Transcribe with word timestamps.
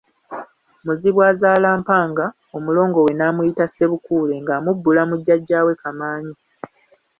Muzibuazaala 0.85 1.67
Mpanga, 1.81 2.25
Omulongo 2.57 2.99
we 3.05 3.11
n'amuyita 3.15 3.65
Ssebukuule 3.67 4.33
ng'amubbula 4.41 5.01
mu 5.09 5.15
wa 5.15 5.19
Jjajjaawe 5.21 5.73
Kamaanya. 5.81 6.35